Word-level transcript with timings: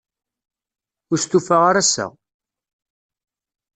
Ur 1.11 1.17
stufaɣ 1.19 1.61
ara 1.69 1.81
ass-a. 1.83 2.05